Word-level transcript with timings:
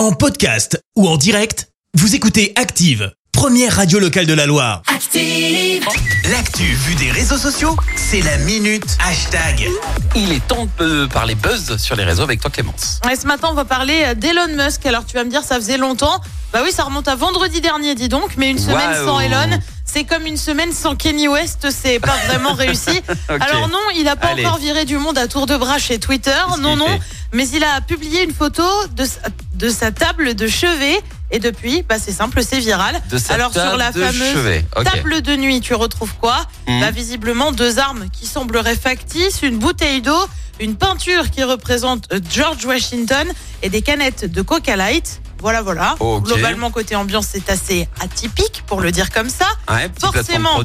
En 0.00 0.12
podcast 0.12 0.82
ou 0.96 1.06
en 1.06 1.18
direct, 1.18 1.68
vous 1.92 2.14
écoutez 2.14 2.54
Active, 2.56 3.12
première 3.32 3.76
radio 3.76 3.98
locale 3.98 4.24
de 4.24 4.32
la 4.32 4.46
Loire. 4.46 4.80
Active. 4.86 5.84
L'actu 6.30 6.62
vue 6.62 6.94
des 6.94 7.10
réseaux 7.10 7.36
sociaux, 7.36 7.76
c'est 7.96 8.22
la 8.22 8.38
minute 8.38 8.96
hashtag. 9.06 9.68
Il 10.16 10.32
est 10.32 10.46
temps 10.48 10.66
de 10.78 11.04
parler 11.04 11.34
buzz 11.34 11.76
sur 11.76 11.96
les 11.96 12.04
réseaux 12.04 12.22
avec 12.22 12.40
toi 12.40 12.48
Clémence. 12.48 12.98
Et 13.12 13.14
ce 13.14 13.26
matin, 13.26 13.48
on 13.50 13.54
va 13.54 13.66
parler 13.66 14.04
euh, 14.06 14.14
d'Elon 14.14 14.56
Musk. 14.56 14.86
Alors, 14.86 15.04
tu 15.04 15.16
vas 15.16 15.24
me 15.24 15.28
dire, 15.28 15.42
ça 15.42 15.56
faisait 15.56 15.76
longtemps. 15.76 16.18
Bah 16.50 16.60
oui, 16.64 16.72
ça 16.72 16.84
remonte 16.84 17.06
à 17.06 17.14
vendredi 17.14 17.60
dernier, 17.60 17.94
dis 17.94 18.08
donc. 18.08 18.38
Mais 18.38 18.50
une 18.50 18.58
semaine 18.58 19.04
sans 19.04 19.20
Elon, 19.20 19.58
c'est 19.92 20.04
comme 20.04 20.26
une 20.26 20.36
semaine 20.36 20.72
sans 20.72 20.94
Kenny 20.96 21.28
West. 21.28 21.68
C'est 21.70 21.98
pas 22.00 22.16
vraiment 22.28 22.52
réussi. 22.54 23.00
Alors 23.28 23.68
non, 23.68 23.78
il 23.96 24.04
n'a 24.04 24.16
pas 24.16 24.28
Allez. 24.28 24.44
encore 24.44 24.58
viré 24.58 24.84
du 24.84 24.96
monde 24.98 25.18
à 25.18 25.26
tour 25.28 25.46
de 25.46 25.56
bras 25.56 25.78
chez 25.78 25.98
Twitter. 25.98 26.36
Non, 26.60 26.76
non. 26.76 26.86
Mais 27.32 27.48
il 27.48 27.62
a 27.64 27.80
publié 27.80 28.24
une 28.24 28.32
photo 28.34 28.64
de 28.96 29.04
sa, 29.04 29.20
de 29.54 29.68
sa 29.68 29.92
table 29.92 30.34
de 30.34 30.46
chevet. 30.48 31.00
Et 31.32 31.38
depuis, 31.38 31.82
bah 31.88 31.96
c'est 32.04 32.12
simple, 32.12 32.42
c'est 32.42 32.58
viral. 32.58 33.00
De 33.08 33.16
sa 33.18 33.34
Alors 33.34 33.52
sur 33.52 33.76
la 33.76 33.92
de 33.92 34.00
fameuse 34.04 34.62
table 34.84 35.22
de 35.22 35.36
nuit, 35.36 35.60
tu 35.60 35.74
retrouves 35.74 36.14
quoi 36.20 36.44
Mhm. 36.66 36.80
Bah 36.80 36.90
visiblement 36.90 37.52
deux 37.52 37.78
armes 37.78 38.06
qui 38.12 38.26
sembleraient 38.26 38.74
factices, 38.76 39.42
une 39.42 39.58
bouteille 39.58 40.02
d'eau, 40.02 40.26
une 40.58 40.74
peinture 40.76 41.30
qui 41.30 41.44
représente 41.44 42.12
euh, 42.12 42.18
George 42.32 42.64
Washington 42.64 43.26
et 43.62 43.68
des 43.70 43.80
canettes 43.82 44.24
de 44.30 44.42
Coca 44.42 44.74
Light. 44.76 45.20
Voilà, 45.40 45.62
voilà. 45.62 45.94
Globalement, 46.22 46.70
côté 46.70 46.96
ambiance, 46.96 47.26
c'est 47.30 47.48
assez 47.50 47.88
atypique, 48.00 48.64
pour 48.66 48.80
le 48.80 48.90
dire 48.90 49.10
comme 49.10 49.28
ça. 49.28 49.46
Ouais, 49.70 49.90
Forcément. 49.98 50.62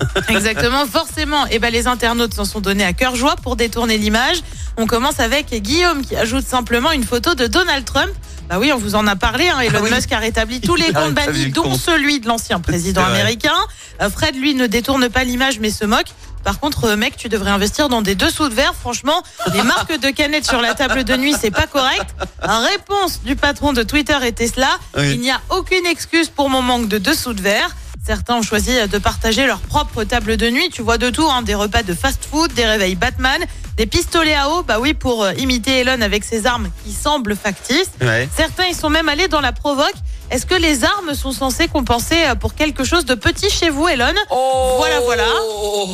Exactement, 0.28 0.86
forcément. 0.86 1.46
Et 1.46 1.58
ben 1.58 1.72
les 1.72 1.86
internautes 1.86 2.34
s'en 2.34 2.44
sont 2.44 2.60
donnés 2.60 2.84
à 2.84 2.92
cœur 2.92 3.14
joie 3.16 3.36
pour 3.36 3.56
détourner 3.56 3.96
l'image. 3.98 4.42
On 4.76 4.86
commence 4.86 5.20
avec 5.20 5.54
Guillaume 5.54 6.04
qui 6.04 6.16
ajoute 6.16 6.46
simplement 6.46 6.90
une 6.92 7.04
photo 7.04 7.34
de 7.34 7.46
Donald 7.46 7.84
Trump. 7.84 8.10
Bah 8.48 8.56
oui, 8.58 8.72
on 8.72 8.78
vous 8.78 8.94
en 8.94 9.06
a 9.06 9.16
parlé. 9.16 9.48
Hein. 9.48 9.60
Elon 9.60 9.78
Ah 9.78 9.82
oui. 9.84 9.90
Musk 9.90 10.12
a 10.12 10.18
rétabli 10.18 10.60
tous 10.60 10.74
les 10.74 10.86
Il 10.90 10.96
a 10.96 11.02
comptes 11.02 11.14
bannis, 11.14 11.50
dont 11.50 11.62
compte. 11.62 11.80
celui 11.80 12.20
de 12.20 12.28
l'ancien 12.28 12.60
président 12.60 13.04
américain. 13.04 13.54
Euh, 14.02 14.10
Fred, 14.10 14.36
lui, 14.36 14.54
ne 14.54 14.66
détourne 14.66 15.08
pas 15.08 15.24
l'image 15.24 15.60
mais 15.60 15.70
se 15.70 15.84
moque. 15.84 16.08
Par 16.42 16.60
contre, 16.60 16.84
euh, 16.84 16.96
mec, 16.96 17.16
tu 17.16 17.30
devrais 17.30 17.52
investir 17.52 17.88
dans 17.88 18.02
des 18.02 18.14
dessous 18.14 18.48
de 18.50 18.54
verre. 18.54 18.74
Franchement, 18.78 19.22
les 19.54 19.62
marques 19.62 19.98
de 19.98 20.10
canettes 20.10 20.44
sur 20.44 20.60
la 20.60 20.74
table 20.74 21.04
de 21.04 21.16
nuit, 21.16 21.34
c'est 21.40 21.50
pas 21.50 21.66
correct. 21.66 22.04
Réponse 22.42 23.22
du 23.24 23.36
patron 23.36 23.72
de 23.72 23.82
Twitter 23.82 24.18
et 24.24 24.32
Tesla. 24.32 24.68
Oui. 24.98 25.12
Il 25.12 25.20
n'y 25.20 25.30
a 25.30 25.40
aucune 25.50 25.86
excuse 25.86 26.28
pour 26.28 26.50
mon 26.50 26.60
manque 26.60 26.88
de 26.88 26.98
dessous 26.98 27.32
de 27.32 27.40
verre. 27.40 27.74
Certains 28.04 28.34
ont 28.34 28.42
choisi 28.42 28.72
de 28.86 28.98
partager 28.98 29.46
leur 29.46 29.60
propre 29.60 30.04
table 30.04 30.36
de 30.36 30.50
nuit. 30.50 30.68
Tu 30.70 30.82
vois 30.82 30.98
de 30.98 31.08
tout, 31.08 31.26
hein, 31.30 31.40
des 31.40 31.54
repas 31.54 31.82
de 31.82 31.94
fast-food, 31.94 32.52
des 32.52 32.66
réveils 32.66 32.96
Batman, 32.96 33.40
des 33.76 33.86
pistolets 33.86 34.34
à 34.34 34.48
eau. 34.50 34.62
Bah 34.62 34.78
oui, 34.80 34.94
pour 34.94 35.24
euh, 35.24 35.32
imiter 35.34 35.80
Elon 35.80 36.00
avec 36.00 36.24
ses 36.24 36.46
armes 36.46 36.70
qui 36.84 36.92
semblent 36.92 37.36
factices. 37.36 37.90
Ouais. 38.00 38.28
Certains, 38.36 38.64
ils 38.66 38.74
sont 38.76 38.90
même 38.90 39.08
allés 39.08 39.28
dans 39.28 39.40
la 39.40 39.52
provoque. 39.52 39.94
Est-ce 40.30 40.46
que 40.46 40.54
les 40.54 40.84
armes 40.84 41.14
sont 41.14 41.32
censées 41.32 41.68
compenser 41.68 42.16
euh, 42.26 42.34
pour 42.34 42.54
quelque 42.54 42.82
chose 42.84 43.04
de 43.04 43.14
petit 43.14 43.50
chez 43.50 43.68
vous, 43.70 43.86
Elon? 43.88 44.06
Voilà, 44.78 45.00
voilà. 45.00 45.24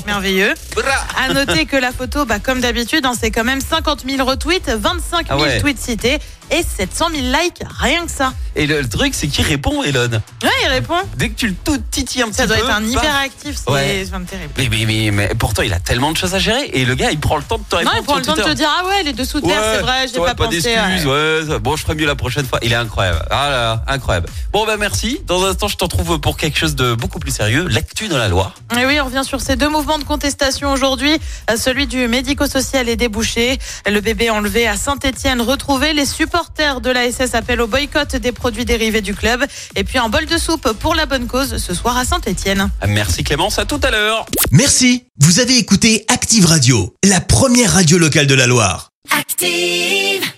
Merveilleux. 0.07 0.55
Bra. 0.75 0.85
À 1.19 1.33
noter 1.33 1.67
que 1.67 1.77
la 1.77 1.93
photo, 1.93 2.25
bah, 2.25 2.39
comme 2.39 2.61
d'habitude, 2.61 3.05
hein, 3.07 3.13
c'est 3.19 3.31
quand 3.31 3.45
même 3.45 3.61
50 3.61 4.05
000 4.09 4.27
retweets, 4.27 4.71
25 4.71 5.27
000 5.29 5.39
Ah 5.41 5.43
ouais. 5.43 5.59
tweets 5.61 5.79
cités 5.81 6.19
et 6.51 6.63
700 6.63 7.07
000 7.15 7.23
likes, 7.43 7.63
rien 7.81 8.05
que 8.07 8.11
ça. 8.11 8.33
Et 8.57 8.67
le, 8.67 8.81
le 8.81 8.89
truc, 8.89 9.15
c'est 9.15 9.29
qu'il 9.29 9.45
répond, 9.45 9.83
Elon. 9.83 10.09
Ouais, 10.43 10.49
il 10.65 10.69
répond. 10.69 10.97
Dès 11.17 11.29
que 11.31 11.35
tu 11.35 11.49
le 11.49 11.55
tout 11.55 11.79
titilles 11.91 12.23
un 12.23 12.27
petit 12.29 12.37
Ça 12.39 12.47
doit 12.47 12.57
peu. 12.57 12.63
être 12.65 12.71
un 12.75 12.85
hyperactif, 12.85 13.57
c'est 13.65 13.71
Ouais. 13.71 14.05
terrible. 14.29 14.53
Mais, 14.59 14.69
mais, 14.69 14.85
mais, 14.87 15.11
mais 15.11 15.35
pourtant, 15.39 15.63
il 15.63 15.73
a 15.73 15.79
tellement 15.81 16.11
de 16.13 16.17
choses 16.17 16.35
à 16.35 16.39
gérer. 16.39 16.71
Et 16.73 16.85
le 16.85 16.95
gars, 16.95 17.11
il 17.11 17.21
prend 17.21 17.37
le 17.37 17.43
temps 17.43 17.59
de 17.59 17.65
te 17.65 17.77
Non, 17.77 17.91
répondre. 17.91 17.97
il 18.01 18.05
prend 18.05 18.17
le 18.17 18.23
temps 18.23 18.35
de 18.35 18.43
te 18.43 18.53
dire 18.57 18.69
Ah 18.81 18.87
ouais, 18.89 19.03
les 19.05 19.13
dessous 19.13 19.41
de 19.41 19.47
terre, 19.47 19.63
c'est 19.75 19.81
vrai, 19.83 20.07
j'ai 20.13 20.19
ouais, 20.19 20.27
pas, 20.35 20.35
pensé. 20.47 20.77
ouais. 20.77 21.05
ouais. 21.49 21.59
Bon, 21.61 21.77
je 21.77 21.83
ferai 21.83 21.95
mieux 21.95 22.07
la 22.07 22.15
prochaine 22.17 22.47
fois. 22.47 22.59
Il 22.63 22.73
est 22.73 22.77
incroyable. 22.77 23.25
Ah 23.31 23.49
là, 23.51 23.83
incroyable. 23.87 24.29
Bon, 24.53 24.67
bah 24.67 24.77
merci. 24.77 25.21
Dans 25.27 25.45
un 25.45 25.51
instant, 25.51 25.69
je 25.69 25.77
t'en 25.77 25.89
trouve 25.89 26.19
pour 26.19 26.37
quelque 26.37 26.59
chose 26.59 26.75
de 26.75 26.95
beaucoup 26.95 27.19
plus 27.21 27.31
sérieux. 27.33 27.67
L'actu 27.69 28.09
dans 28.09 28.19
la 28.19 28.29
Loire. 28.29 28.55
Et 28.79 28.85
oui, 28.87 28.99
on 29.01 29.05
revient 29.05 29.25
sur 29.25 29.41
ces 29.41 29.57
deux 29.57 29.69
mouvements 29.69 29.99
de 29.99 30.05
contestation 30.05 30.73
aujourd'hui. 30.73 31.17
Euh, 31.51 31.57
Celui 31.57 31.87
du 31.87 32.09
médico-social 32.09 32.89
est 32.89 32.97
débouché. 32.97 33.59
Le 33.87 34.01
bébé 34.01 34.31
enlevé 34.31 34.67
à 34.67 34.77
Saint-Etienne 34.77 35.41
retrouvé. 35.41 35.93
Les 35.93 36.07
supporters 36.41 36.81
de 36.81 36.91
la 36.91 37.11
SS 37.11 37.35
appellent 37.35 37.61
au 37.61 37.67
boycott 37.67 38.17
des 38.17 38.33
produits 38.33 38.65
dérivés 38.65 39.03
du 39.03 39.15
club. 39.15 39.45
Et 39.77 39.85
puis 39.85 39.99
un 39.99 40.09
bol 40.09 40.25
de 40.27 40.39
soupe 40.39 40.73
pour 40.79 40.95
la 40.95 41.07
bonne 41.07 41.27
cause 41.27 41.59
ce 41.59 41.75
soir 41.75 41.97
à 41.97 42.05
Saint-Etienne. 42.05 42.71
Merci 42.89 43.25
Clémence. 43.25 43.59
À 43.59 43.67
tout 43.67 43.81
à 43.83 43.91
l'heure. 43.91 44.27
Merci, 44.51 45.05
vous 45.19 45.41
avez 45.41 45.59
écouté 45.59 46.05
Active 46.09 46.47
Radio, 46.47 46.95
la 47.05 47.21
première 47.21 47.73
radio 47.73 47.99
locale 47.99 48.27
de 48.27 48.35
la 48.35 48.47
Loire. 48.47 48.91
Active. 49.11 50.31